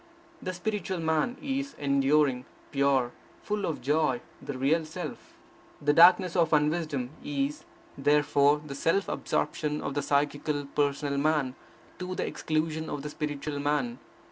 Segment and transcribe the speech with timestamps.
[0.41, 3.11] The spiritual man is enduring, pure,
[3.43, 5.35] full of joy, the real Self.
[5.79, 11.53] The darkness of unwisdom is, therefore, the self absorption of the psychical, personal man,
[11.99, 13.99] to the exclusion of the spiritual man.